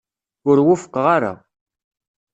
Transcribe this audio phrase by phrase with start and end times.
[0.49, 1.33] Ur wufqeɣ ara.